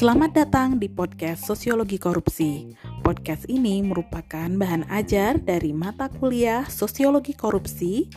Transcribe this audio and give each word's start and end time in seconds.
Selamat 0.00 0.32
datang 0.32 0.80
di 0.80 0.88
podcast 0.88 1.44
Sosiologi 1.44 2.00
Korupsi. 2.00 2.72
Podcast 3.04 3.44
ini 3.52 3.84
merupakan 3.84 4.48
bahan 4.48 4.88
ajar 4.88 5.36
dari 5.36 5.76
mata 5.76 6.08
kuliah 6.08 6.64
Sosiologi 6.72 7.36
Korupsi 7.36 8.08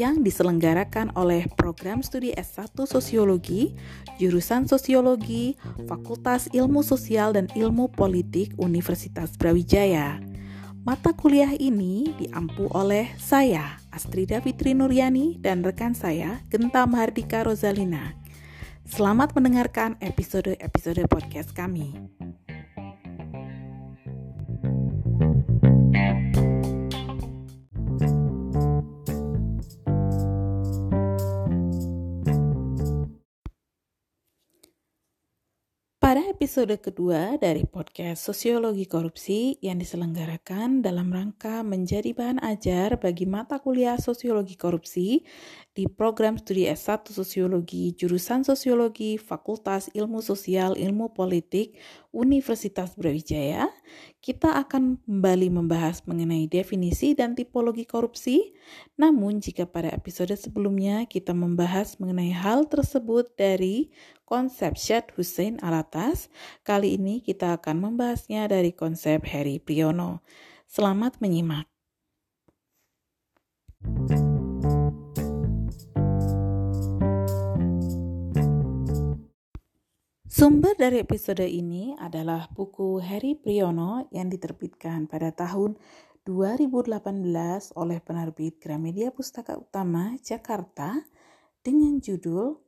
yang 0.00 0.24
diselenggarakan 0.24 1.12
oleh 1.12 1.44
program 1.60 2.00
studi 2.00 2.32
S1 2.32 2.72
Sosiologi, 2.88 3.76
jurusan 4.16 4.64
Sosiologi, 4.64 5.60
Fakultas 5.84 6.48
Ilmu 6.56 6.80
Sosial 6.80 7.36
dan 7.36 7.52
Ilmu 7.52 7.92
Politik 7.92 8.56
Universitas 8.56 9.36
Brawijaya. 9.36 10.35
Mata 10.86 11.10
kuliah 11.10 11.50
ini 11.58 12.14
diampu 12.14 12.70
oleh 12.70 13.10
saya, 13.18 13.82
Astrida 13.90 14.38
Fitri 14.38 14.70
Nuryani, 14.70 15.34
dan 15.34 15.66
rekan 15.66 15.98
saya, 15.98 16.46
Genta 16.46 16.86
Mahardika 16.86 17.42
Rozalina. 17.42 18.14
Selamat 18.86 19.34
mendengarkan 19.34 19.98
episode-episode 19.98 21.10
podcast 21.10 21.50
kami. 21.58 21.90
Pada 36.06 36.22
episode 36.30 36.70
kedua 36.78 37.34
dari 37.34 37.66
podcast 37.66 38.30
Sosiologi 38.30 38.86
Korupsi 38.86 39.58
yang 39.58 39.82
diselenggarakan 39.82 40.78
dalam 40.78 41.10
rangka 41.10 41.66
menjadi 41.66 42.14
bahan 42.14 42.38
ajar 42.46 42.94
bagi 43.02 43.26
mata 43.26 43.58
kuliah 43.58 43.98
Sosiologi 43.98 44.54
Korupsi 44.54 45.26
di 45.74 45.90
program 45.90 46.38
studi 46.38 46.70
S1 46.70 47.10
Sosiologi 47.10 47.90
jurusan 47.98 48.46
Sosiologi 48.46 49.18
Fakultas 49.18 49.90
Ilmu 49.98 50.22
Sosial 50.22 50.78
Ilmu 50.78 51.10
Politik 51.10 51.74
Universitas 52.14 52.96
Brawijaya, 52.96 53.66
kita 54.24 54.56
akan 54.62 55.02
kembali 55.04 55.52
membahas 55.52 56.00
mengenai 56.08 56.48
definisi 56.48 57.12
dan 57.12 57.36
tipologi 57.36 57.84
korupsi. 57.84 58.56
Namun 58.96 59.44
jika 59.44 59.68
pada 59.68 59.92
episode 59.92 60.32
sebelumnya 60.32 61.04
kita 61.04 61.36
membahas 61.36 62.00
mengenai 62.00 62.32
hal 62.32 62.70
tersebut 62.72 63.36
dari 63.36 63.92
konsep 64.26 64.74
Syed 64.74 65.14
Hussein 65.14 65.62
Alatas, 65.62 66.26
kali 66.66 66.98
ini 66.98 67.22
kita 67.22 67.62
akan 67.62 67.78
membahasnya 67.78 68.50
dari 68.50 68.74
konsep 68.74 69.22
Heri 69.22 69.62
Priyono. 69.62 70.26
Selamat 70.66 71.22
menyimak. 71.22 71.70
Sumber 80.26 80.74
dari 80.74 81.00
episode 81.00 81.46
ini 81.46 81.94
adalah 81.94 82.50
buku 82.50 82.98
Heri 82.98 83.38
Priyono 83.38 84.10
yang 84.10 84.26
diterbitkan 84.26 85.06
pada 85.06 85.30
tahun 85.30 85.78
2018 86.26 86.98
oleh 87.78 87.98
penerbit 88.02 88.58
Gramedia 88.58 89.14
Pustaka 89.14 89.54
Utama 89.54 90.18
Jakarta 90.18 90.98
dengan 91.62 92.02
judul 92.02 92.65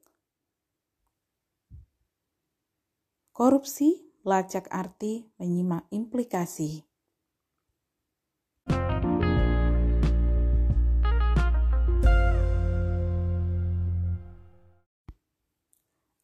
Korupsi, 3.39 3.94
lacak 4.27 4.67
arti, 4.67 5.31
menyimak 5.39 5.86
implikasi. 5.94 6.83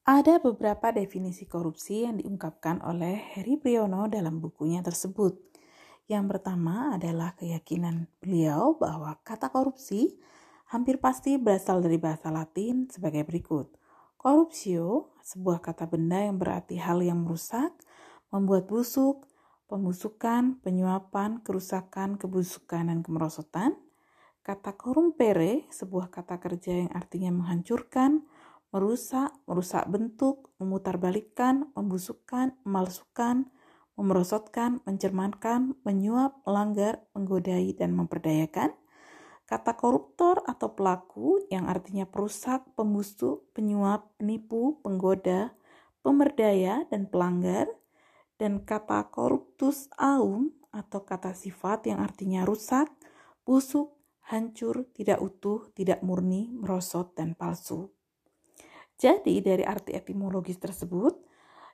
Ada 0.03 0.43
beberapa 0.43 0.91
definisi 0.91 1.47
korupsi 1.47 2.03
yang 2.03 2.19
diungkapkan 2.19 2.83
oleh 2.83 3.15
Heri 3.15 3.63
Priyono 3.63 4.11
dalam 4.11 4.43
bukunya 4.43 4.83
tersebut. 4.83 5.39
Yang 6.11 6.35
pertama 6.35 6.99
adalah 6.99 7.39
keyakinan 7.39 8.11
beliau 8.19 8.75
bahwa 8.75 9.23
kata 9.23 9.55
korupsi 9.55 10.19
hampir 10.75 10.99
pasti 10.99 11.39
berasal 11.39 11.79
dari 11.79 11.95
bahasa 11.95 12.35
Latin 12.35 12.91
sebagai 12.91 13.23
berikut– 13.23 13.71
Korupsio, 14.25 15.14
sebuah 15.25 15.65
kata 15.65 15.89
benda 15.89 16.21
yang 16.21 16.37
berarti 16.37 16.77
hal 16.77 17.01
yang 17.01 17.25
merusak, 17.25 17.73
membuat 18.29 18.69
busuk, 18.69 19.25
pembusukan, 19.65 20.61
penyuapan, 20.61 21.41
kerusakan, 21.41 22.21
kebusukan, 22.21 22.93
dan 22.93 23.01
kemerosotan. 23.01 23.75
Kata 24.45 24.77
korumpere, 24.77 25.65
sebuah 25.73 26.13
kata 26.13 26.37
kerja 26.37 26.85
yang 26.85 26.93
artinya 26.93 27.33
menghancurkan, 27.33 28.29
merusak, 28.69 29.33
merusak 29.49 29.89
bentuk, 29.89 30.53
memutarbalikkan, 30.61 31.73
membusukkan, 31.73 32.53
memalsukan, 32.69 33.49
memerosotkan, 33.97 34.85
mencermankan, 34.85 35.81
menyuap, 35.87 36.45
melanggar, 36.45 37.01
menggodai, 37.17 37.73
dan 37.73 37.97
memperdayakan. 37.97 38.77
Kata 39.45 39.77
koruptor 39.77 40.41
atau 40.49 40.73
pelaku 40.73 41.45
yang 41.53 41.69
artinya 41.69 42.09
perusak, 42.09 42.65
pembusuk, 42.73 43.53
penyuap, 43.53 44.09
penipu, 44.17 44.81
penggoda, 44.81 45.53
pemerdaya, 46.01 46.89
dan 46.89 47.05
pelanggar. 47.09 47.69
Dan 48.41 48.65
kata 48.65 49.13
koruptus 49.13 49.87
aum 50.01 50.51
atau 50.75 51.07
kata 51.07 51.37
sifat 51.37 51.87
yang 51.87 52.03
artinya 52.03 52.43
rusak, 52.43 52.91
busuk, 53.47 53.95
hancur, 54.27 54.89
tidak 54.97 55.21
utuh, 55.21 55.71
tidak 55.77 56.01
murni, 56.01 56.51
merosot, 56.51 57.13
dan 57.15 57.37
palsu. 57.37 57.93
Jadi 58.97 59.45
dari 59.45 59.63
arti 59.63 59.93
etimologis 59.93 60.57
tersebut, 60.57 61.21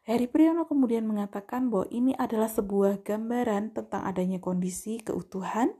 Heri 0.00 0.26
Priyono 0.26 0.64
kemudian 0.64 1.04
mengatakan 1.04 1.68
bahwa 1.68 1.86
ini 1.92 2.16
adalah 2.16 2.48
sebuah 2.48 3.04
gambaran 3.04 3.76
tentang 3.76 4.02
adanya 4.08 4.40
kondisi 4.40 4.96
keutuhan 5.04 5.76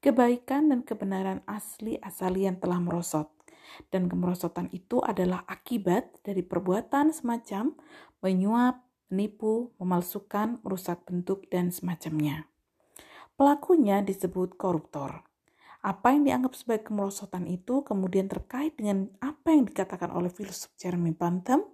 kebaikan 0.00 0.72
dan 0.72 0.80
kebenaran 0.84 1.44
asli 1.44 2.00
asali 2.00 2.48
yang 2.48 2.56
telah 2.56 2.80
merosot. 2.80 3.28
Dan 3.88 4.10
kemerosotan 4.10 4.66
itu 4.74 4.98
adalah 4.98 5.46
akibat 5.46 6.20
dari 6.26 6.42
perbuatan 6.42 7.14
semacam 7.14 7.78
menyuap, 8.18 8.82
menipu, 9.08 9.70
memalsukan, 9.78 10.58
merusak 10.66 11.06
bentuk, 11.06 11.46
dan 11.48 11.70
semacamnya. 11.70 12.50
Pelakunya 13.38 14.04
disebut 14.04 14.58
koruptor. 14.58 15.24
Apa 15.80 16.12
yang 16.12 16.28
dianggap 16.28 16.52
sebagai 16.52 16.92
kemerosotan 16.92 17.48
itu 17.48 17.80
kemudian 17.80 18.28
terkait 18.28 18.76
dengan 18.76 19.08
apa 19.24 19.56
yang 19.56 19.64
dikatakan 19.64 20.12
oleh 20.12 20.28
filsuf 20.28 20.76
Jeremy 20.76 21.16
Bentham 21.16 21.64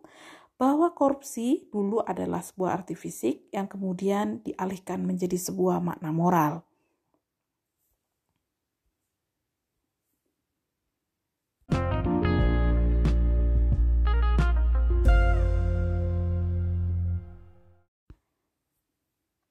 bahwa 0.56 0.94
korupsi 0.94 1.66
dulu 1.74 2.00
adalah 2.06 2.40
sebuah 2.40 2.80
arti 2.80 2.94
fisik 2.94 3.50
yang 3.50 3.66
kemudian 3.66 4.46
dialihkan 4.46 5.02
menjadi 5.02 5.34
sebuah 5.34 5.82
makna 5.82 6.14
moral. 6.14 6.62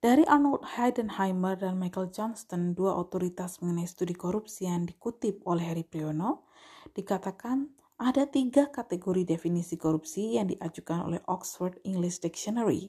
Dari 0.05 0.21
Arnold 0.21 0.61
Heidenheimer 0.77 1.57
dan 1.57 1.81
Michael 1.81 2.13
Johnston, 2.13 2.77
dua 2.77 2.93
otoritas 2.93 3.57
mengenai 3.57 3.89
studi 3.89 4.13
korupsi 4.13 4.69
yang 4.69 4.85
dikutip 4.85 5.41
oleh 5.49 5.65
Heri 5.65 5.81
Priyono, 5.81 6.45
dikatakan 6.93 7.65
ada 7.97 8.29
tiga 8.29 8.69
kategori 8.69 9.25
definisi 9.25 9.81
korupsi 9.81 10.37
yang 10.37 10.53
diajukan 10.53 11.09
oleh 11.09 11.17
Oxford 11.25 11.81
English 11.81 12.21
Dictionary, 12.21 12.85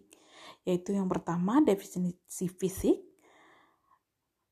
yaitu 0.68 0.92
yang 0.92 1.08
pertama 1.08 1.64
definisi 1.64 2.52
fisik, 2.52 3.00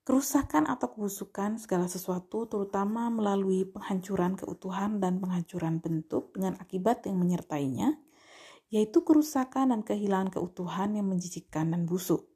kerusakan 0.08 0.64
atau 0.64 0.88
kebusukan 0.88 1.60
segala 1.60 1.84
sesuatu 1.84 2.48
terutama 2.48 3.12
melalui 3.12 3.68
penghancuran 3.68 4.40
keutuhan 4.40 5.04
dan 5.04 5.20
penghancuran 5.20 5.84
bentuk 5.84 6.32
dengan 6.32 6.56
akibat 6.56 7.04
yang 7.04 7.20
menyertainya, 7.20 8.00
yaitu 8.72 9.04
kerusakan 9.04 9.76
dan 9.76 9.84
kehilangan 9.84 10.32
keutuhan 10.32 10.96
yang 10.96 11.12
menjijikkan 11.12 11.68
dan 11.68 11.84
busuk. 11.84 12.33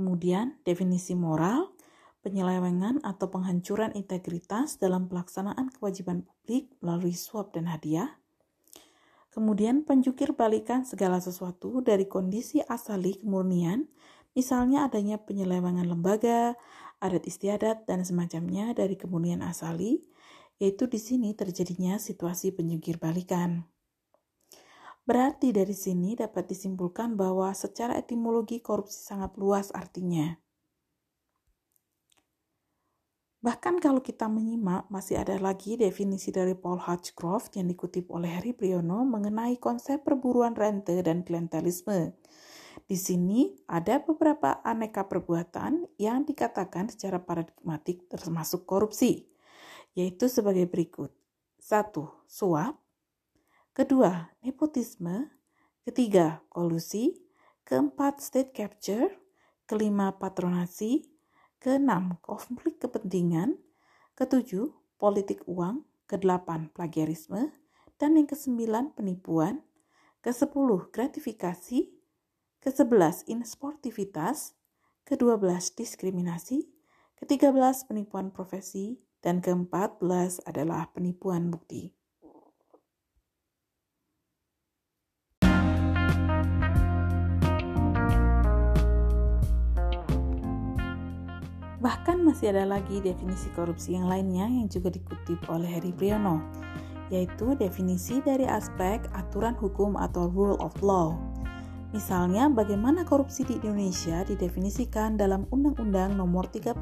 Kemudian, 0.00 0.56
definisi 0.64 1.12
moral, 1.12 1.76
penyelewengan 2.24 3.04
atau 3.04 3.28
penghancuran 3.28 3.92
integritas 3.92 4.80
dalam 4.80 5.12
pelaksanaan 5.12 5.68
kewajiban 5.76 6.24
publik 6.24 6.72
melalui 6.80 7.12
suap 7.12 7.52
dan 7.52 7.68
hadiah. 7.68 8.16
Kemudian, 9.28 9.84
penjukir 9.84 10.32
balikan 10.32 10.88
segala 10.88 11.20
sesuatu 11.20 11.84
dari 11.84 12.08
kondisi 12.08 12.64
asali 12.64 13.20
kemurnian, 13.20 13.92
misalnya 14.32 14.88
adanya 14.88 15.20
penyelewengan 15.20 15.84
lembaga, 15.84 16.56
adat 16.96 17.28
istiadat, 17.28 17.84
dan 17.84 18.00
semacamnya 18.00 18.72
dari 18.72 18.96
kemurnian 18.96 19.44
asali, 19.44 20.00
yaitu 20.56 20.88
di 20.88 20.96
sini 20.96 21.36
terjadinya 21.36 22.00
situasi 22.00 22.56
penjungkir 22.56 22.96
balikan. 22.96 23.68
Berarti 25.04 25.50
dari 25.50 25.74
sini 25.74 26.14
dapat 26.14 26.46
disimpulkan 26.50 27.18
bahwa 27.18 27.50
secara 27.56 27.98
etimologi 27.98 28.62
korupsi 28.62 29.00
sangat 29.00 29.34
luas 29.40 29.72
artinya. 29.74 30.38
Bahkan 33.40 33.80
kalau 33.80 34.04
kita 34.04 34.28
menyimak, 34.28 34.92
masih 34.92 35.16
ada 35.16 35.40
lagi 35.40 35.80
definisi 35.80 36.28
dari 36.28 36.52
Paul 36.52 36.76
Hutchcroft 36.76 37.56
yang 37.56 37.72
dikutip 37.72 38.12
oleh 38.12 38.28
Harry 38.28 38.52
Priyono 38.52 39.00
mengenai 39.08 39.56
konsep 39.56 40.04
perburuan 40.04 40.52
rente 40.52 41.00
dan 41.00 41.24
klientelisme. 41.24 42.12
Di 42.84 43.00
sini 43.00 43.56
ada 43.64 44.04
beberapa 44.04 44.60
aneka 44.60 45.08
perbuatan 45.08 45.88
yang 45.96 46.28
dikatakan 46.28 46.92
secara 46.92 47.16
paradigmatik 47.16 48.12
termasuk 48.12 48.68
korupsi, 48.68 49.24
yaitu 49.96 50.28
sebagai 50.28 50.68
berikut. 50.68 51.08
Satu, 51.56 52.12
suap. 52.28 52.76
Kedua, 53.80 54.28
nepotisme. 54.44 55.40
Ketiga, 55.88 56.44
kolusi. 56.52 57.16
Keempat, 57.64 58.20
state 58.20 58.52
capture. 58.52 59.08
Kelima, 59.64 60.20
patronasi 60.20 61.08
Keenam, 61.56 62.20
konflik 62.20 62.76
kepentingan. 62.76 63.56
Ketujuh, 64.20 64.68
politik 65.00 65.40
uang. 65.48 65.88
Kedelapan, 66.04 66.68
plagiarisme. 66.76 67.56
Dan 67.96 68.20
yang 68.20 68.28
kesembilan, 68.28 68.92
penipuan. 68.92 69.64
Kesepuluh, 70.20 70.92
gratifikasi. 70.92 71.88
Kesebelas, 72.60 73.24
insportivitas. 73.32 74.60
Kedua 75.08 75.40
belas, 75.40 75.72
diskriminasi. 75.72 76.68
Ketiga 77.16 77.48
belas, 77.48 77.88
penipuan 77.88 78.28
profesi. 78.28 79.00
Dan 79.24 79.40
keempat 79.40 80.04
belas 80.04 80.36
adalah 80.44 80.92
penipuan 80.92 81.48
bukti. 81.48 81.99
Bahkan 91.80 92.20
masih 92.20 92.52
ada 92.52 92.68
lagi 92.68 93.00
definisi 93.00 93.48
korupsi 93.56 93.96
yang 93.96 94.04
lainnya 94.04 94.44
yang 94.44 94.68
juga 94.68 94.92
dikutip 94.92 95.48
oleh 95.48 95.64
Heri 95.64 95.96
Priyono, 95.96 96.44
yaitu 97.08 97.56
definisi 97.56 98.20
dari 98.20 98.44
aspek 98.44 99.00
aturan 99.16 99.56
hukum 99.56 99.96
atau 99.96 100.28
rule 100.28 100.60
of 100.60 100.76
law. 100.84 101.16
Misalnya, 101.90 102.46
bagaimana 102.46 103.02
korupsi 103.02 103.42
di 103.42 103.58
Indonesia 103.58 104.22
didefinisikan 104.22 105.18
dalam 105.18 105.50
Undang-Undang 105.50 106.14
Nomor 106.14 106.46
31 106.46 106.78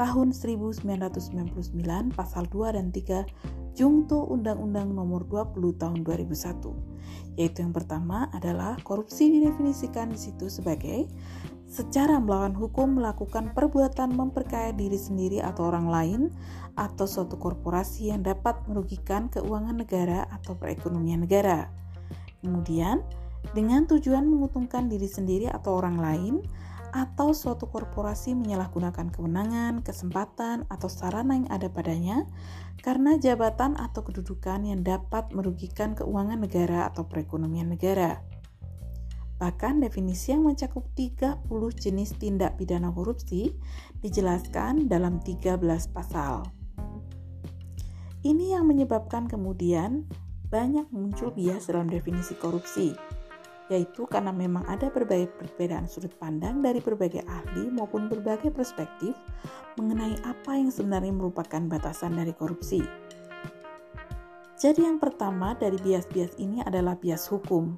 Tahun 0.00 0.28
1999 0.32 2.16
Pasal 2.16 2.48
2 2.48 2.72
dan 2.72 2.88
3 2.88 3.76
Jungto 3.76 4.24
Undang-Undang 4.32 4.96
Nomor 4.96 5.28
20 5.28 5.76
Tahun 5.76 6.00
2001. 6.08 7.36
Yaitu 7.36 7.60
yang 7.60 7.76
pertama 7.76 8.32
adalah 8.32 8.80
korupsi 8.80 9.28
didefinisikan 9.28 10.08
di 10.08 10.16
situ 10.16 10.48
sebagai 10.48 11.04
secara 11.72 12.20
melawan 12.20 12.52
hukum 12.52 13.00
melakukan 13.00 13.56
perbuatan 13.56 14.12
memperkaya 14.12 14.76
diri 14.76 15.00
sendiri 15.00 15.40
atau 15.40 15.72
orang 15.72 15.88
lain 15.88 16.20
atau 16.76 17.08
suatu 17.08 17.40
korporasi 17.40 18.12
yang 18.12 18.20
dapat 18.20 18.60
merugikan 18.68 19.32
keuangan 19.32 19.80
negara 19.80 20.28
atau 20.28 20.52
perekonomian 20.52 21.24
negara. 21.24 21.72
Kemudian, 22.44 23.00
dengan 23.56 23.88
tujuan 23.88 24.28
menguntungkan 24.28 24.92
diri 24.92 25.08
sendiri 25.08 25.48
atau 25.48 25.80
orang 25.80 25.96
lain 25.96 26.34
atau 26.92 27.32
suatu 27.32 27.72
korporasi 27.72 28.36
menyalahgunakan 28.36 29.08
kewenangan, 29.08 29.80
kesempatan, 29.80 30.68
atau 30.68 30.92
sarana 30.92 31.40
yang 31.40 31.48
ada 31.48 31.72
padanya 31.72 32.28
karena 32.84 33.16
jabatan 33.16 33.80
atau 33.80 34.04
kedudukan 34.04 34.60
yang 34.68 34.84
dapat 34.84 35.32
merugikan 35.32 35.96
keuangan 35.96 36.36
negara 36.36 36.92
atau 36.92 37.08
perekonomian 37.08 37.72
negara. 37.72 38.20
Bahkan 39.42 39.82
definisi 39.82 40.30
yang 40.30 40.46
mencakup 40.46 40.86
30 40.94 41.50
jenis 41.74 42.14
tindak 42.14 42.54
pidana 42.62 42.94
korupsi 42.94 43.50
dijelaskan 43.98 44.86
dalam 44.86 45.18
13 45.18 45.58
pasal. 45.90 46.46
Ini 48.22 48.54
yang 48.54 48.70
menyebabkan 48.70 49.26
kemudian 49.26 50.06
banyak 50.46 50.86
muncul 50.94 51.34
bias 51.34 51.66
dalam 51.66 51.90
definisi 51.90 52.38
korupsi, 52.38 52.94
yaitu 53.66 54.06
karena 54.06 54.30
memang 54.30 54.62
ada 54.70 54.94
berbagai 54.94 55.34
perbedaan 55.34 55.90
sudut 55.90 56.14
pandang 56.22 56.62
dari 56.62 56.78
berbagai 56.78 57.26
ahli 57.26 57.66
maupun 57.66 58.06
berbagai 58.06 58.54
perspektif 58.54 59.10
mengenai 59.74 60.22
apa 60.22 60.54
yang 60.54 60.70
sebenarnya 60.70 61.10
merupakan 61.10 61.66
batasan 61.66 62.14
dari 62.14 62.30
korupsi. 62.30 62.78
Jadi 64.54 64.86
yang 64.86 65.02
pertama 65.02 65.58
dari 65.58 65.82
bias-bias 65.82 66.38
ini 66.38 66.62
adalah 66.62 66.94
bias 66.94 67.26
hukum 67.26 67.74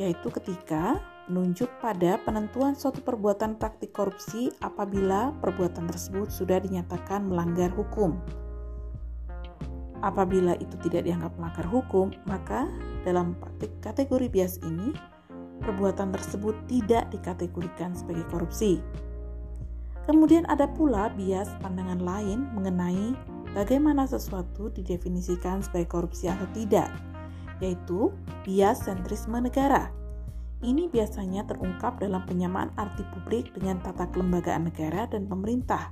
yaitu 0.00 0.32
ketika 0.32 1.00
menunjuk 1.30 1.70
pada 1.78 2.18
penentuan 2.26 2.74
suatu 2.74 2.98
perbuatan 3.00 3.56
praktik 3.56 3.94
korupsi 3.94 4.50
apabila 4.60 5.30
perbuatan 5.38 5.86
tersebut 5.86 6.28
sudah 6.28 6.58
dinyatakan 6.58 7.28
melanggar 7.28 7.70
hukum. 7.72 8.18
Apabila 10.02 10.58
itu 10.58 10.74
tidak 10.82 11.06
dianggap 11.06 11.30
melanggar 11.38 11.66
hukum, 11.70 12.10
maka 12.26 12.66
dalam 13.06 13.38
kategori 13.78 14.26
bias 14.26 14.58
ini, 14.66 14.90
perbuatan 15.62 16.10
tersebut 16.10 16.58
tidak 16.66 17.06
dikategorikan 17.14 17.94
sebagai 17.94 18.26
korupsi. 18.26 18.82
Kemudian 20.02 20.42
ada 20.50 20.66
pula 20.66 21.14
bias 21.14 21.46
pandangan 21.62 22.02
lain 22.02 22.50
mengenai 22.50 23.14
bagaimana 23.54 24.02
sesuatu 24.02 24.74
didefinisikan 24.74 25.62
sebagai 25.62 25.86
korupsi 25.94 26.26
atau 26.26 26.50
tidak 26.50 26.90
yaitu 27.62 28.10
bias 28.42 28.82
sentrisme 28.82 29.38
negara. 29.38 29.94
Ini 30.62 30.90
biasanya 30.90 31.46
terungkap 31.46 31.98
dalam 31.98 32.22
penyamaan 32.26 32.70
arti 32.78 33.02
publik 33.14 33.50
dengan 33.54 33.82
tata 33.82 34.06
kelembagaan 34.10 34.70
negara 34.70 35.10
dan 35.10 35.26
pemerintah. 35.26 35.90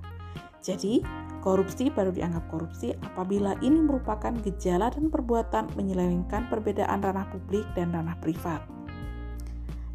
Jadi, 0.62 1.02
korupsi 1.42 1.90
baru 1.90 2.14
dianggap 2.14 2.46
korupsi 2.52 2.94
apabila 3.02 3.56
ini 3.64 3.82
merupakan 3.82 4.30
gejala 4.44 4.92
dan 4.92 5.10
perbuatan 5.10 5.74
menyelewengkan 5.74 6.46
perbedaan 6.52 7.02
ranah 7.02 7.26
publik 7.32 7.66
dan 7.74 7.90
ranah 7.90 8.14
privat. 8.22 8.62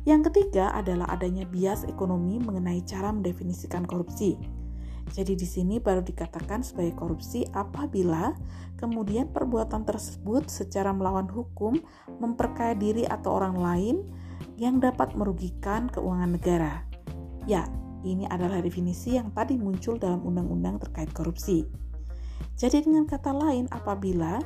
Yang 0.06 0.30
ketiga 0.30 0.70
adalah 0.76 1.10
adanya 1.10 1.50
bias 1.50 1.88
ekonomi 1.90 2.38
mengenai 2.38 2.84
cara 2.86 3.10
mendefinisikan 3.10 3.88
korupsi. 3.90 4.38
Jadi 5.14 5.38
di 5.38 5.48
sini 5.48 5.78
baru 5.78 6.02
dikatakan 6.02 6.66
sebagai 6.66 6.98
korupsi 6.98 7.46
apabila 7.54 8.34
kemudian 8.80 9.30
perbuatan 9.30 9.86
tersebut 9.86 10.50
secara 10.50 10.92
melawan 10.92 11.30
hukum 11.30 11.78
memperkaya 12.18 12.74
diri 12.74 13.06
atau 13.06 13.38
orang 13.38 13.56
lain 13.58 13.96
yang 14.58 14.82
dapat 14.82 15.14
merugikan 15.14 15.88
keuangan 15.92 16.36
negara. 16.36 16.84
Ya, 17.46 17.70
ini 18.06 18.30
adalah 18.30 18.62
definisi 18.62 19.18
yang 19.18 19.32
tadi 19.32 19.58
muncul 19.58 19.98
dalam 19.98 20.22
undang-undang 20.26 20.82
terkait 20.82 21.10
korupsi. 21.14 21.66
Jadi 22.56 22.88
dengan 22.88 23.04
kata 23.04 23.36
lain, 23.36 23.68
apabila 23.72 24.40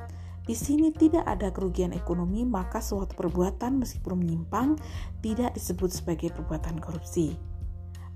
di 0.50 0.58
sini 0.58 0.90
tidak 0.90 1.30
ada 1.30 1.54
kerugian 1.54 1.94
ekonomi, 1.94 2.42
maka 2.42 2.82
suatu 2.82 3.14
perbuatan 3.14 3.78
meskipun 3.78 4.18
menyimpang 4.18 4.82
tidak 5.22 5.54
disebut 5.54 5.94
sebagai 5.94 6.34
perbuatan 6.34 6.82
korupsi. 6.82 7.38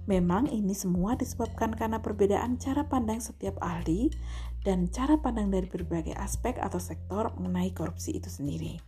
Memang 0.03 0.51
ini 0.51 0.75
semua 0.75 1.15
disebabkan 1.15 1.71
karena 1.71 2.03
perbedaan 2.03 2.59
cara 2.59 2.83
pandang 2.83 3.23
setiap 3.23 3.55
ahli 3.63 4.11
dan 4.67 4.91
cara 4.91 5.15
pandang 5.15 5.47
dari 5.47 5.67
berbagai 5.71 6.11
aspek 6.19 6.59
atau 6.59 6.79
sektor 6.79 7.31
mengenai 7.39 7.71
korupsi 7.71 8.19
itu 8.19 8.27
sendiri. 8.27 8.83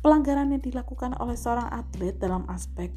Pelanggaran 0.00 0.50
yang 0.56 0.64
dilakukan 0.64 1.14
oleh 1.20 1.36
seorang 1.36 1.68
atlet 1.68 2.16
dalam 2.16 2.48
aspek 2.48 2.90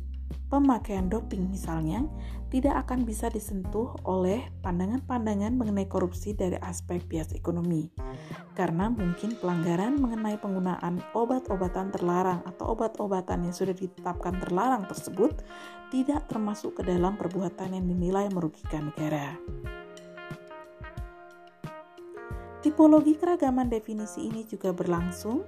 pemakaian 0.50 1.10
doping 1.10 1.52
misalnya 1.52 2.06
tidak 2.54 2.88
akan 2.88 3.04
bisa 3.04 3.28
disentuh 3.28 3.92
oleh 4.08 4.40
pandangan-pandangan 4.64 5.58
mengenai 5.60 5.90
korupsi 5.92 6.32
dari 6.32 6.56
aspek 6.62 7.04
bias 7.04 7.36
ekonomi. 7.36 7.92
Karena 8.56 8.88
mungkin 8.88 9.36
pelanggaran 9.36 10.00
mengenai 10.00 10.40
penggunaan 10.40 11.04
obat-obatan 11.12 11.92
terlarang 11.92 12.46
atau 12.48 12.72
obat-obatan 12.72 13.50
yang 13.50 13.56
sudah 13.56 13.76
ditetapkan 13.76 14.40
terlarang 14.40 14.88
tersebut 14.88 15.44
tidak 15.92 16.32
termasuk 16.32 16.80
ke 16.80 16.88
dalam 16.88 17.20
perbuatan 17.20 17.76
yang 17.76 17.86
dinilai 17.92 18.32
merugikan 18.32 18.94
negara. 18.94 19.36
Tipologi 22.64 23.14
keragaman 23.14 23.70
definisi 23.70 24.26
ini 24.26 24.42
juga 24.48 24.74
berlangsung 24.74 25.46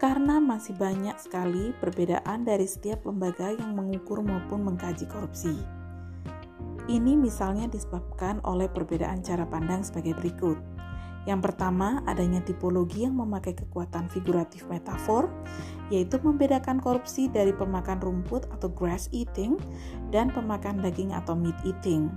karena 0.00 0.40
masih 0.40 0.72
banyak 0.80 1.12
sekali 1.20 1.76
perbedaan 1.76 2.48
dari 2.48 2.64
setiap 2.64 3.04
lembaga 3.04 3.52
yang 3.52 3.76
mengukur 3.76 4.24
maupun 4.24 4.64
mengkaji 4.64 5.04
korupsi. 5.04 5.52
Ini 6.88 7.20
misalnya 7.20 7.68
disebabkan 7.68 8.40
oleh 8.48 8.66
perbedaan 8.72 9.20
cara 9.20 9.44
pandang 9.44 9.84
sebagai 9.84 10.16
berikut. 10.16 10.56
Yang 11.28 11.52
pertama, 11.52 12.00
adanya 12.08 12.40
tipologi 12.40 13.04
yang 13.04 13.12
memakai 13.12 13.52
kekuatan 13.52 14.08
figuratif 14.08 14.64
metafor, 14.72 15.28
yaitu 15.92 16.16
membedakan 16.24 16.80
korupsi 16.80 17.28
dari 17.28 17.52
pemakan 17.52 18.00
rumput 18.00 18.48
atau 18.56 18.72
grass 18.72 19.12
eating 19.12 19.60
dan 20.08 20.32
pemakan 20.32 20.80
daging 20.80 21.12
atau 21.12 21.36
meat 21.36 21.54
eating. 21.68 22.08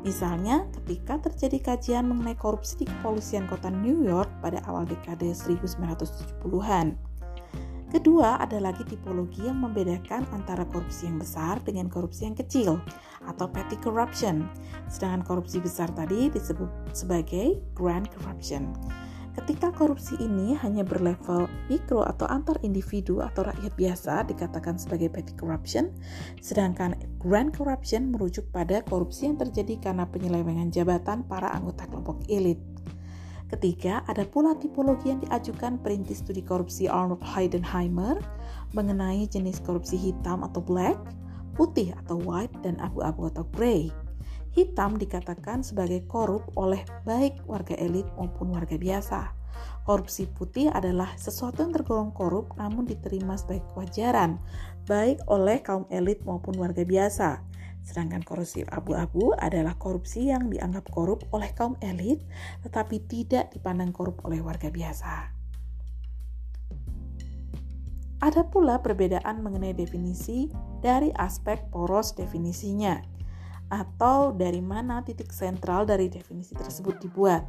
Misalnya, 0.00 0.64
ketika 0.80 1.28
terjadi 1.28 1.76
kajian 1.76 2.08
mengenai 2.08 2.40
korupsi 2.40 2.82
di 2.82 2.86
kepolisian 2.88 3.44
kota 3.44 3.68
New 3.68 4.00
York 4.00 4.32
pada 4.40 4.64
awal 4.64 4.88
dekade 4.88 5.28
1970-an. 5.28 7.07
Kedua, 7.88 8.36
ada 8.36 8.60
lagi 8.60 8.84
tipologi 8.84 9.48
yang 9.48 9.64
membedakan 9.64 10.28
antara 10.36 10.68
korupsi 10.68 11.08
yang 11.08 11.16
besar 11.16 11.56
dengan 11.64 11.88
korupsi 11.88 12.28
yang 12.28 12.36
kecil 12.36 12.76
atau 13.24 13.48
petty 13.48 13.80
corruption. 13.80 14.44
Sedangkan 14.92 15.24
korupsi 15.24 15.56
besar 15.56 15.88
tadi 15.96 16.28
disebut 16.28 16.68
sebagai 16.92 17.56
grand 17.72 18.04
corruption. 18.12 18.76
Ketika 19.32 19.72
korupsi 19.72 20.20
ini 20.20 20.52
hanya 20.60 20.84
berlevel 20.84 21.48
mikro 21.72 22.04
atau 22.04 22.28
antar 22.28 22.60
individu 22.60 23.24
atau 23.24 23.46
rakyat 23.48 23.72
biasa 23.72 24.26
dikatakan 24.28 24.76
sebagai 24.76 25.08
petty 25.08 25.32
corruption, 25.38 25.88
sedangkan 26.44 26.92
grand 27.16 27.56
corruption 27.56 28.12
merujuk 28.12 28.52
pada 28.52 28.84
korupsi 28.84 29.32
yang 29.32 29.40
terjadi 29.40 29.80
karena 29.80 30.04
penyelewengan 30.04 30.68
jabatan 30.68 31.24
para 31.24 31.54
anggota 31.56 31.88
kelompok 31.88 32.20
elit. 32.28 32.60
Ketiga, 33.48 34.04
ada 34.04 34.28
pula 34.28 34.52
tipologi 34.60 35.08
yang 35.08 35.24
diajukan 35.24 35.80
perintis 35.80 36.20
studi 36.20 36.44
korupsi 36.44 36.84
Arnold 36.84 37.24
Heidenheimer 37.24 38.20
mengenai 38.76 39.24
jenis 39.24 39.64
korupsi 39.64 39.96
hitam 39.96 40.44
atau 40.44 40.60
black, 40.60 41.00
putih 41.56 41.96
atau 42.04 42.20
white, 42.20 42.52
dan 42.60 42.76
abu-abu 42.84 43.32
atau 43.32 43.48
gray. 43.56 43.88
Hitam 44.52 45.00
dikatakan 45.00 45.64
sebagai 45.64 46.04
korup 46.04 46.44
oleh 46.60 46.84
baik 47.08 47.40
warga 47.48 47.72
elit 47.80 48.04
maupun 48.20 48.52
warga 48.52 48.76
biasa. 48.76 49.32
Korupsi 49.88 50.28
putih 50.28 50.68
adalah 50.68 51.16
sesuatu 51.16 51.64
yang 51.64 51.72
tergolong 51.72 52.12
korup 52.12 52.52
namun 52.60 52.84
diterima 52.84 53.40
sebagai 53.40 53.64
kewajaran, 53.72 54.36
baik 54.84 55.24
oleh 55.24 55.64
kaum 55.64 55.88
elit 55.88 56.20
maupun 56.28 56.52
warga 56.60 56.84
biasa. 56.84 57.47
Sedangkan 57.88 58.20
korupsi 58.20 58.68
abu-abu 58.68 59.32
adalah 59.32 59.72
korupsi 59.80 60.28
yang 60.28 60.52
dianggap 60.52 60.92
korup 60.92 61.24
oleh 61.32 61.48
kaum 61.56 61.80
elit 61.80 62.20
tetapi 62.60 63.00
tidak 63.08 63.48
dipandang 63.56 63.96
korup 63.96 64.20
oleh 64.28 64.44
warga 64.44 64.68
biasa. 64.68 65.32
Ada 68.20 68.44
pula 68.44 68.84
perbedaan 68.84 69.40
mengenai 69.40 69.72
definisi 69.72 70.52
dari 70.84 71.08
aspek 71.16 71.72
poros 71.72 72.12
definisinya 72.12 73.00
atau 73.72 74.36
dari 74.36 74.60
mana 74.60 75.00
titik 75.00 75.32
sentral 75.32 75.88
dari 75.88 76.12
definisi 76.12 76.52
tersebut 76.52 77.00
dibuat. 77.00 77.48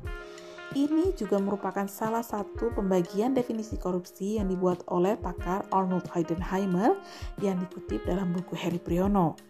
Ini 0.70 1.18
juga 1.18 1.42
merupakan 1.42 1.90
salah 1.90 2.22
satu 2.22 2.70
pembagian 2.78 3.34
definisi 3.34 3.76
korupsi 3.82 4.38
yang 4.38 4.54
dibuat 4.54 4.86
oleh 4.94 5.18
pakar 5.18 5.66
Arnold 5.74 6.06
Heidenheimer 6.14 6.94
yang 7.42 7.58
dikutip 7.58 8.06
dalam 8.06 8.30
buku 8.38 8.54
Heri 8.54 8.78
Priyono. 8.78 9.49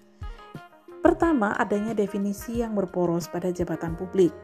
Pertama, 1.00 1.56
adanya 1.56 1.96
definisi 1.96 2.60
yang 2.60 2.75
berporos 2.75 3.32
pada 3.32 3.56
jabatan 3.56 3.96
publik. 3.96 4.36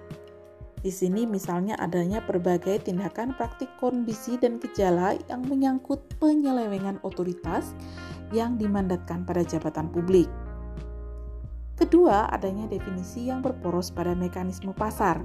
Di 0.79 0.93
sini 0.93 1.25
misalnya 1.25 1.75
adanya 1.81 2.21
berbagai 2.23 2.87
tindakan 2.87 3.33
praktik 3.35 3.67
kondisi 3.81 4.37
dan 4.37 4.61
gejala 4.61 5.17
yang 5.27 5.41
menyangkut 5.49 5.99
penyelewengan 6.21 7.01
otoritas 7.01 7.73
yang 8.31 8.55
dimandatkan 8.55 9.25
pada 9.25 9.41
jabatan 9.41 9.89
publik. 9.89 10.29
Kedua, 11.75 12.31
adanya 12.31 12.71
definisi 12.71 13.27
yang 13.27 13.43
berporos 13.43 13.91
pada 13.91 14.15
mekanisme 14.15 14.71
pasar. 14.71 15.19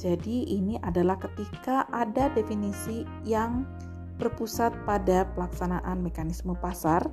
Jadi 0.00 0.48
ini 0.48 0.80
adalah 0.80 1.20
ketika 1.20 1.84
ada 1.92 2.32
definisi 2.32 3.04
yang 3.26 3.68
berpusat 4.16 4.72
pada 4.88 5.28
pelaksanaan 5.34 6.00
mekanisme 6.00 6.56
pasar 6.56 7.04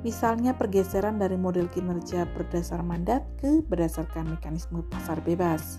Misalnya 0.00 0.56
pergeseran 0.56 1.20
dari 1.20 1.36
model 1.36 1.68
kinerja 1.68 2.24
berdasar 2.32 2.80
mandat 2.80 3.20
ke 3.36 3.60
berdasarkan 3.60 4.32
mekanisme 4.32 4.80
pasar 4.88 5.20
bebas. 5.20 5.76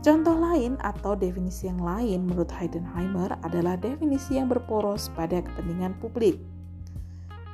Contoh 0.00 0.32
lain 0.32 0.80
atau 0.80 1.12
definisi 1.12 1.68
yang 1.68 1.82
lain 1.82 2.24
menurut 2.24 2.48
Heidenheimer 2.54 3.36
adalah 3.44 3.76
definisi 3.76 4.38
yang 4.38 4.48
berporos 4.48 5.12
pada 5.12 5.44
kepentingan 5.44 5.98
publik. 6.00 6.40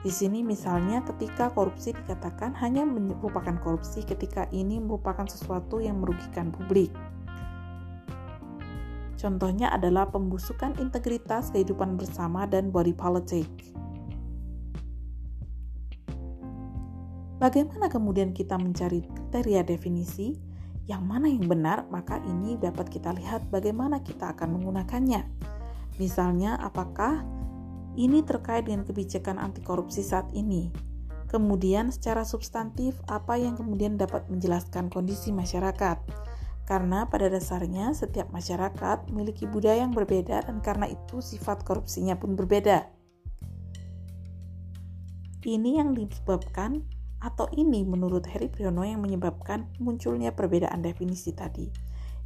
Di 0.07 0.15
sini 0.15 0.47
misalnya 0.47 1.03
ketika 1.03 1.51
korupsi 1.51 1.91
dikatakan 1.91 2.55
hanya 2.63 2.87
merupakan 2.87 3.59
korupsi 3.59 4.07
ketika 4.07 4.47
ini 4.55 4.79
merupakan 4.79 5.27
sesuatu 5.27 5.83
yang 5.83 5.99
merugikan 5.99 6.55
publik. 6.55 6.95
Contohnya 9.19 9.73
adalah 9.75 10.07
pembusukan 10.07 10.79
integritas 10.79 11.51
kehidupan 11.51 11.99
bersama 11.99 12.47
dan 12.47 12.71
body 12.71 12.95
politic. 12.95 13.49
Bagaimana 17.37 17.93
kemudian 17.93 18.33
kita 18.33 18.57
mencari 18.57 19.05
kriteria 19.05 19.61
definisi? 19.61 20.41
Yang 20.89 21.03
mana 21.05 21.29
yang 21.29 21.45
benar, 21.45 21.85
maka 21.93 22.17
ini 22.25 22.57
dapat 22.57 22.89
kita 22.89 23.13
lihat 23.13 23.45
bagaimana 23.53 24.01
kita 24.01 24.33
akan 24.33 24.57
menggunakannya. 24.57 25.21
Misalnya, 26.01 26.57
apakah 26.57 27.27
ini 28.01 28.25
terkait 28.25 28.65
dengan 28.65 28.89
kebijakan 28.89 29.37
anti 29.37 29.61
korupsi 29.61 30.01
saat 30.01 30.31
ini? 30.33 30.73
Kemudian, 31.29 31.93
secara 31.93 32.25
substantif, 32.25 32.97
apa 33.11 33.37
yang 33.37 33.59
kemudian 33.59 34.01
dapat 34.01 34.25
menjelaskan 34.33 34.89
kondisi 34.89 35.29
masyarakat? 35.29 36.01
Karena 36.65 37.05
pada 37.05 37.29
dasarnya 37.29 37.93
setiap 37.93 38.33
masyarakat 38.33 39.13
memiliki 39.13 39.45
budaya 39.45 39.85
yang 39.85 39.93
berbeda 39.93 40.49
dan 40.49 40.65
karena 40.65 40.89
itu 40.89 41.21
sifat 41.21 41.63
korupsinya 41.69 42.17
pun 42.17 42.33
berbeda. 42.33 42.89
Ini 45.47 45.79
yang 45.79 45.95
disebabkan 45.95 46.96
atau 47.27 47.51
ini 47.59 47.83
menurut 47.83 48.23
Heri 48.31 48.47
Priyono 48.47 48.87
yang 48.87 49.03
menyebabkan 49.03 49.67
munculnya 49.83 50.31
perbedaan 50.31 50.79
definisi 50.79 51.35
tadi. 51.35 51.67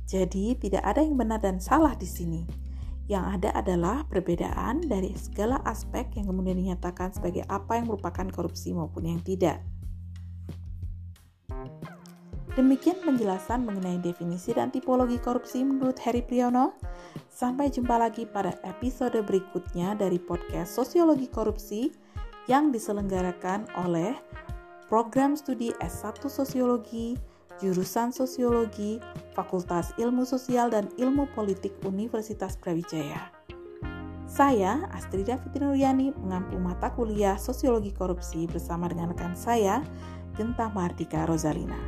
Jadi 0.05 0.61
tidak 0.61 0.85
ada 0.85 1.01
yang 1.01 1.17
benar 1.17 1.41
dan 1.41 1.57
salah 1.57 1.97
di 1.97 2.05
sini. 2.05 2.45
Yang 3.09 3.25
ada 3.41 3.51
adalah 3.57 3.97
perbedaan 4.07 4.85
dari 4.85 5.17
segala 5.17 5.59
aspek 5.65 6.13
yang 6.21 6.29
kemudian 6.29 6.61
dinyatakan 6.61 7.17
sebagai 7.17 7.43
apa 7.49 7.81
yang 7.81 7.89
merupakan 7.89 8.29
korupsi 8.29 8.77
maupun 8.77 9.09
yang 9.09 9.19
tidak. 9.25 9.65
Demikian 12.59 13.01
penjelasan 13.01 13.63
mengenai 13.63 14.03
definisi 14.03 14.53
dan 14.53 14.69
tipologi 14.75 15.17
korupsi 15.23 15.65
menurut 15.65 15.97
Heri 15.97 16.21
Priyono. 16.21 16.77
Sampai 17.31 17.71
jumpa 17.73 17.97
lagi 17.97 18.27
pada 18.27 18.59
episode 18.67 19.17
berikutnya 19.23 19.95
dari 19.95 20.19
podcast 20.19 20.75
Sosiologi 20.75 21.31
Korupsi 21.31 21.89
yang 22.51 22.75
diselenggarakan 22.75 23.71
oleh 23.87 24.19
program 24.91 25.39
studi 25.39 25.71
S1 25.79 26.27
Sosiologi, 26.27 27.15
jurusan 27.63 28.11
Sosiologi, 28.11 28.99
Fakultas 29.39 29.95
Ilmu 29.95 30.27
Sosial 30.27 30.67
dan 30.75 30.91
Ilmu 30.99 31.31
Politik 31.31 31.71
Universitas 31.87 32.59
Brawijaya. 32.59 33.31
Saya, 34.27 34.91
Astrida 34.91 35.39
Fitrinuriani, 35.39 36.11
mengampu 36.19 36.59
mata 36.59 36.91
kuliah 36.91 37.39
Sosiologi 37.39 37.95
Korupsi 37.95 38.51
bersama 38.51 38.91
dengan 38.91 39.15
rekan 39.15 39.39
saya, 39.39 39.79
Genta 40.35 40.67
Mardika 40.75 41.23
Rosalina. 41.23 41.79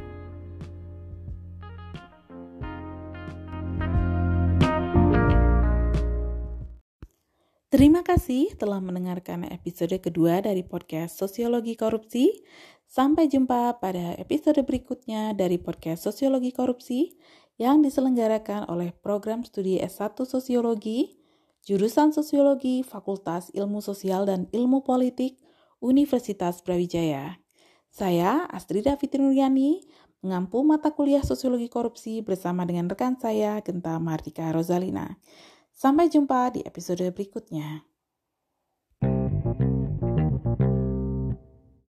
Terima 7.72 8.04
kasih 8.04 8.52
telah 8.60 8.84
mendengarkan 8.84 9.48
episode 9.48 9.96
kedua 9.98 10.44
dari 10.44 10.60
podcast 10.60 11.18
Sosiologi 11.18 11.72
Korupsi. 11.74 12.44
Sampai 12.92 13.24
jumpa 13.24 13.80
pada 13.80 14.12
episode 14.20 14.60
berikutnya 14.68 15.32
dari 15.32 15.56
podcast 15.56 16.04
Sosiologi 16.04 16.52
Korupsi 16.52 17.16
yang 17.56 17.80
diselenggarakan 17.80 18.68
oleh 18.68 18.92
program 18.92 19.40
studi 19.48 19.80
S1 19.80 20.12
Sosiologi, 20.28 21.16
jurusan 21.64 22.12
Sosiologi, 22.12 22.84
Fakultas 22.84 23.48
Ilmu 23.56 23.80
Sosial 23.80 24.28
dan 24.28 24.44
Ilmu 24.52 24.84
Politik, 24.84 25.40
Universitas 25.80 26.60
Brawijaya. 26.60 27.40
Saya, 27.88 28.44
Astrida 28.52 28.92
Fitrinuriani, 29.00 29.88
mengampu 30.20 30.60
mata 30.60 30.92
kuliah 30.92 31.24
Sosiologi 31.24 31.72
Korupsi 31.72 32.20
bersama 32.20 32.68
dengan 32.68 32.92
rekan 32.92 33.16
saya, 33.16 33.56
Genta 33.64 33.96
Martika 34.04 34.52
Rosalina. 34.52 35.16
Sampai 35.72 36.12
jumpa 36.12 36.52
di 36.52 36.60
episode 36.60 37.08
berikutnya. 37.08 37.88